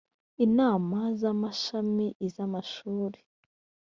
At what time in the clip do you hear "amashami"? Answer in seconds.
1.31-2.07